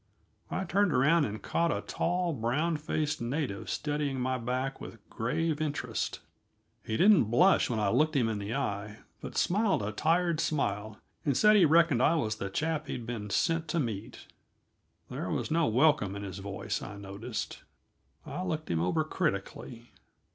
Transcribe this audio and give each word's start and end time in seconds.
I 0.49 0.63
turned 0.63 0.91
around 0.93 1.25
and 1.25 1.43
caught 1.43 1.71
a 1.71 1.81
tall, 1.81 2.33
brown 2.33 2.77
faced 2.77 3.21
native 3.21 3.69
studying 3.69 4.19
my 4.19 4.35
back 4.39 4.81
with 4.81 4.97
grave 5.11 5.61
interest. 5.61 6.21
He 6.83 6.97
didn't 6.97 7.25
blush 7.25 7.69
when 7.69 7.79
I 7.79 7.89
looked 7.89 8.15
him 8.15 8.27
in 8.27 8.39
the 8.39 8.55
eye, 8.55 9.01
but 9.21 9.37
smiled 9.37 9.83
a 9.83 9.91
tired 9.91 10.39
smile 10.39 10.97
and 11.23 11.37
said 11.37 11.55
he 11.55 11.65
reckoned 11.65 12.01
I 12.01 12.15
was 12.15 12.37
the 12.37 12.49
chap 12.49 12.87
he'd 12.87 13.05
been 13.05 13.29
sent 13.29 13.67
to 13.67 13.79
meet. 13.79 14.25
There 15.11 15.29
was 15.29 15.51
no 15.51 15.67
welcome 15.67 16.15
in 16.15 16.23
his 16.23 16.39
voice, 16.39 16.81
I 16.81 16.97
noticed. 16.97 17.61
I 18.25 18.41
looked 18.43 18.71
him 18.71 18.79
over 18.81 19.03
critically. 19.03 19.91